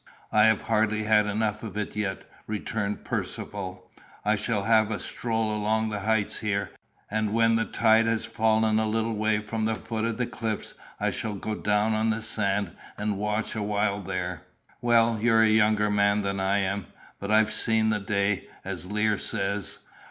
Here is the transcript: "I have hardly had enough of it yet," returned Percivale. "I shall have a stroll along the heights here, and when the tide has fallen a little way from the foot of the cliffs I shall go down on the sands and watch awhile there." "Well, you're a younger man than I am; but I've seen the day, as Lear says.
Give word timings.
"I 0.31 0.45
have 0.45 0.63
hardly 0.63 1.03
had 1.03 1.27
enough 1.27 1.61
of 1.61 1.77
it 1.77 1.95
yet," 1.95 2.23
returned 2.47 3.05
Percivale. 3.05 3.87
"I 4.25 4.35
shall 4.35 4.63
have 4.63 4.89
a 4.89 4.99
stroll 4.99 5.55
along 5.55 5.89
the 5.91 5.99
heights 5.99 6.39
here, 6.39 6.71
and 7.11 7.33
when 7.33 7.55
the 7.55 7.65
tide 7.65 8.07
has 8.07 8.25
fallen 8.25 8.79
a 8.79 8.87
little 8.87 9.13
way 9.15 9.41
from 9.41 9.65
the 9.65 9.75
foot 9.75 10.03
of 10.05 10.17
the 10.17 10.25
cliffs 10.25 10.73
I 10.99 11.11
shall 11.11 11.35
go 11.35 11.53
down 11.53 11.93
on 11.93 12.09
the 12.09 12.23
sands 12.23 12.71
and 12.97 13.19
watch 13.19 13.55
awhile 13.55 14.01
there." 14.01 14.41
"Well, 14.81 15.19
you're 15.21 15.43
a 15.43 15.47
younger 15.49 15.91
man 15.91 16.23
than 16.23 16.39
I 16.39 16.57
am; 16.57 16.87
but 17.19 17.29
I've 17.29 17.51
seen 17.53 17.91
the 17.91 17.99
day, 17.99 18.47
as 18.65 18.87
Lear 18.91 19.19
says. 19.19 19.81